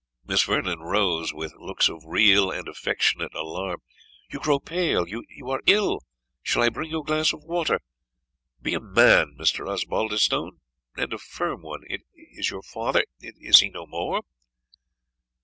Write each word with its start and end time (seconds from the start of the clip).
Miss 0.25 0.41
Vernon 0.45 0.79
rose 0.79 1.31
with 1.31 1.53
looks 1.59 1.87
of 1.87 2.03
real 2.07 2.49
and 2.49 2.67
affectionate 2.67 3.35
alarm 3.35 3.83
"You 4.31 4.39
grow 4.39 4.59
pale 4.59 5.07
you 5.07 5.23
are 5.47 5.61
ill 5.67 5.99
shall 6.41 6.63
I 6.63 6.69
bring 6.69 6.89
you 6.89 7.01
a 7.01 7.03
glass 7.03 7.33
of 7.33 7.43
water? 7.43 7.79
Be 8.59 8.73
a 8.73 8.79
man, 8.79 9.35
Mr. 9.39 9.69
Osbaldistone, 9.69 10.59
and 10.97 11.13
a 11.13 11.19
firm 11.19 11.61
one. 11.61 11.81
Is 12.15 12.49
your 12.49 12.63
father 12.63 13.03
is 13.21 13.59
he 13.59 13.69
no 13.69 13.85
more?" 13.85 14.23